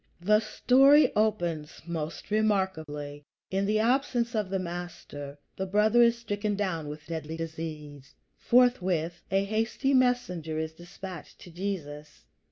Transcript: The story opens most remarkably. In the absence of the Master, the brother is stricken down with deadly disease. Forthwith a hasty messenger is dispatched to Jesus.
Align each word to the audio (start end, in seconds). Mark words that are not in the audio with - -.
The 0.19 0.39
story 0.39 1.15
opens 1.15 1.83
most 1.85 2.31
remarkably. 2.31 3.23
In 3.51 3.67
the 3.67 3.77
absence 3.77 4.33
of 4.33 4.49
the 4.49 4.57
Master, 4.57 5.37
the 5.55 5.67
brother 5.67 6.01
is 6.01 6.17
stricken 6.17 6.55
down 6.55 6.87
with 6.87 7.05
deadly 7.05 7.37
disease. 7.37 8.15
Forthwith 8.39 9.21
a 9.29 9.43
hasty 9.45 9.93
messenger 9.93 10.57
is 10.57 10.73
dispatched 10.73 11.37
to 11.41 11.51
Jesus. 11.51 12.25